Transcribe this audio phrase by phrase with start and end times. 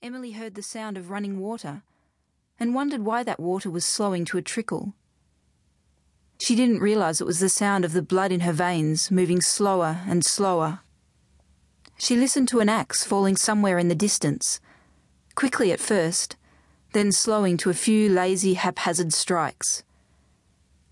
[0.00, 1.82] Emily heard the sound of running water
[2.60, 4.94] and wondered why that water was slowing to a trickle.
[6.38, 10.02] She didn't realise it was the sound of the blood in her veins moving slower
[10.06, 10.80] and slower.
[11.98, 14.60] She listened to an axe falling somewhere in the distance,
[15.34, 16.36] quickly at first,
[16.92, 19.82] then slowing to a few lazy, haphazard strikes.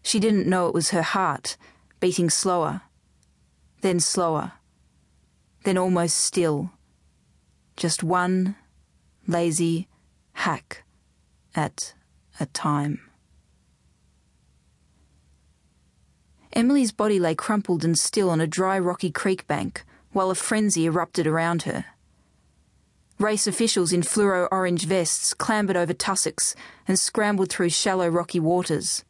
[0.03, 1.57] She didn't know it was her heart,
[2.01, 2.83] beating slower,
[3.83, 4.55] then slower,
[5.63, 6.73] then almost still.
[7.77, 8.57] Just one
[9.27, 9.89] lazy
[10.33, 10.85] hack
[11.55, 11.95] at
[12.39, 13.01] a time.
[16.53, 20.87] Emily's body lay crumpled and still on a dry, rocky creek bank while a frenzy
[20.87, 21.85] erupted around her.
[23.19, 26.55] Race officials in fluoro orange vests clambered over tussocks
[26.89, 29.05] and scrambled through shallow, rocky waters.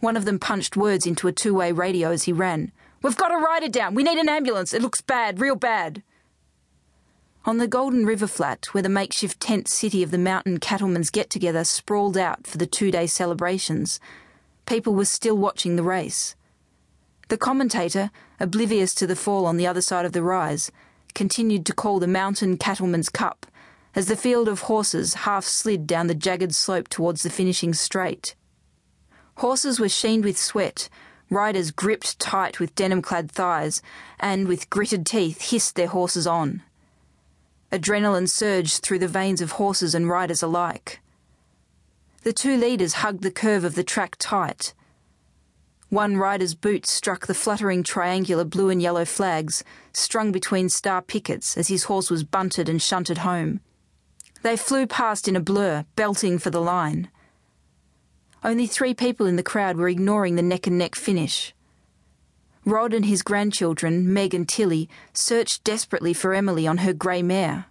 [0.00, 2.72] One of them punched words into a two way radio as he ran.
[3.02, 3.94] We've got a rider down!
[3.94, 4.74] We need an ambulance!
[4.74, 6.02] It looks bad, real bad!
[7.46, 11.28] On the Golden River Flat, where the makeshift tent city of the mountain cattlemen's get
[11.28, 14.00] together sprawled out for the two day celebrations,
[14.64, 16.36] people were still watching the race.
[17.28, 20.72] The commentator, oblivious to the fall on the other side of the rise,
[21.14, 23.44] continued to call the Mountain Cattlemen's Cup
[23.94, 28.34] as the field of horses half slid down the jagged slope towards the finishing straight.
[29.36, 30.88] Horses were sheened with sweat,
[31.28, 33.82] riders gripped tight with denim clad thighs,
[34.18, 36.62] and with gritted teeth hissed their horses on.
[37.74, 41.00] Adrenaline surged through the veins of horses and riders alike.
[42.22, 44.72] The two leaders hugged the curve of the track tight.
[45.88, 51.56] One rider's boot struck the fluttering triangular blue and yellow flags strung between star pickets
[51.56, 53.58] as his horse was bunted and shunted home.
[54.42, 57.10] They flew past in a blur, belting for the line.
[58.44, 61.52] Only three people in the crowd were ignoring the neck and neck finish.
[62.64, 67.66] Rod and his grandchildren, Meg and Tilly, searched desperately for Emily on her grey mare.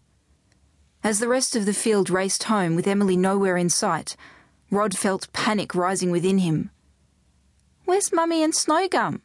[1.03, 4.15] As the rest of the field raced home with Emily nowhere in sight,
[4.69, 6.69] Rod felt panic rising within him.
[7.85, 9.21] Where's Mummy and Snowgum?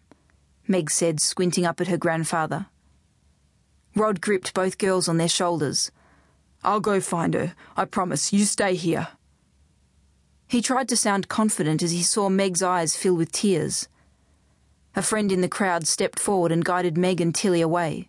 [0.66, 2.66] Meg said, squinting up at her grandfather.
[3.94, 5.90] Rod gripped both girls on their shoulders.
[6.64, 8.32] I'll go find her, I promise.
[8.32, 9.08] You stay here.
[10.48, 13.88] He tried to sound confident as he saw Meg's eyes fill with tears.
[14.98, 18.08] A friend in the crowd stepped forward and guided Meg and Tilly away.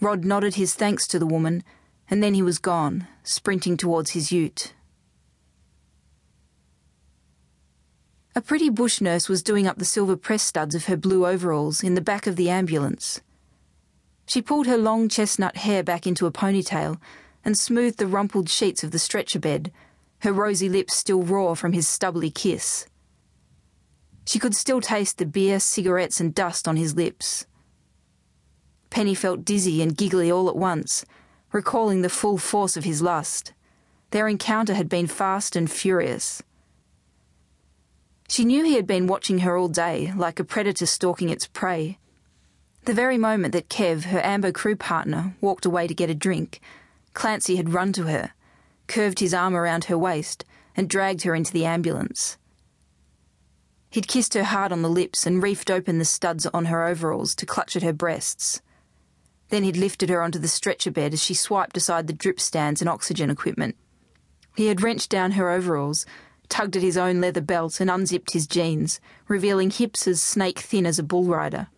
[0.00, 1.62] Rod nodded his thanks to the woman,
[2.10, 4.74] and then he was gone, sprinting towards his ute.
[8.34, 11.84] A pretty bush nurse was doing up the silver press studs of her blue overalls
[11.84, 13.20] in the back of the ambulance.
[14.26, 17.00] She pulled her long chestnut hair back into a ponytail
[17.44, 19.70] and smoothed the rumpled sheets of the stretcher bed,
[20.22, 22.88] her rosy lips still raw from his stubbly kiss.
[24.28, 27.46] She could still taste the beer, cigarettes, and dust on his lips.
[28.90, 31.06] Penny felt dizzy and giggly all at once,
[31.50, 33.54] recalling the full force of his lust.
[34.10, 36.42] Their encounter had been fast and furious.
[38.28, 41.96] She knew he had been watching her all day, like a predator stalking its prey.
[42.84, 46.60] The very moment that Kev, her Ambo crew partner, walked away to get a drink,
[47.14, 48.32] Clancy had run to her,
[48.88, 50.44] curved his arm around her waist,
[50.76, 52.36] and dragged her into the ambulance.
[53.90, 57.34] He'd kissed her hard on the lips and reefed open the studs on her overalls
[57.36, 58.60] to clutch at her breasts.
[59.48, 62.82] Then he'd lifted her onto the stretcher bed as she swiped aside the drip stands
[62.82, 63.76] and oxygen equipment.
[64.56, 66.04] He had wrenched down her overalls,
[66.48, 70.84] tugged at his own leather belt, and unzipped his jeans, revealing hips as snake thin
[70.84, 71.68] as a bull rider.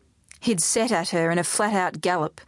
[0.40, 2.40] He'd set at her in a flat out gallop,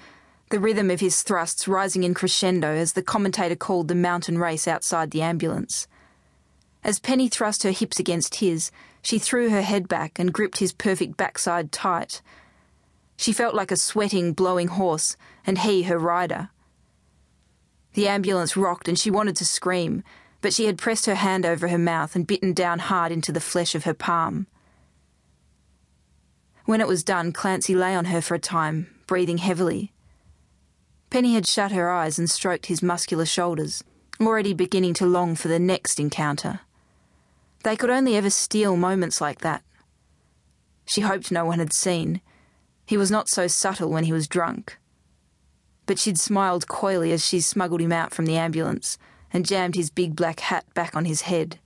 [0.50, 4.66] the rhythm of his thrusts rising in crescendo as the commentator called the mountain race
[4.66, 5.86] outside the ambulance.
[6.84, 8.72] As Penny thrust her hips against his,
[9.03, 12.22] she threw her head back and gripped his perfect backside tight.
[13.16, 15.16] She felt like a sweating, blowing horse,
[15.47, 16.50] and he her rider.
[17.94, 20.03] The ambulance rocked and she wanted to scream,
[20.41, 23.41] but she had pressed her hand over her mouth and bitten down hard into the
[23.41, 24.49] flesh of her palm.
[26.64, 29.93] When it was done, Clancy lay on her for a time, breathing heavily.
[31.10, 33.85] Penny had shut her eyes and stroked his muscular shoulders,
[34.20, 36.61] already beginning to long for the next encounter.
[37.64, 39.62] They could only ever steal moments like that.
[40.85, 42.20] She hoped no one had seen.
[42.87, 44.79] He was not so subtle when he was drunk.
[45.87, 48.99] But she'd smiled coyly as she smuggled him out from the ambulance
[49.32, 51.59] and jammed his big black hat back on his head.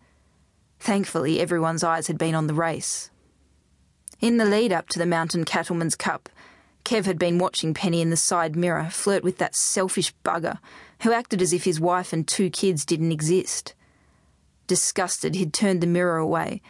[0.79, 3.11] Thankfully, everyone's eyes had been on the race.
[4.21, 6.29] In the lead up to the Mountain Cattleman's Cup,
[6.85, 10.59] Kev had been watching Penny in the side mirror flirt with that selfish bugger
[11.03, 13.75] who acted as if his wife and two kids didn't exist.
[14.67, 16.61] Disgusted, he'd turned the mirror away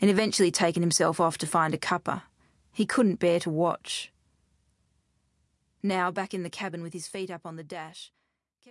[0.00, 2.22] and eventually taken himself off to find a cuppa.
[2.72, 4.12] He couldn't bear to watch.
[5.82, 8.10] Now, back in the cabin with his feet up on the dash,